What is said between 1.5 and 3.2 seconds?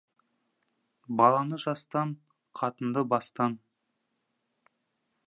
жастан, қатынды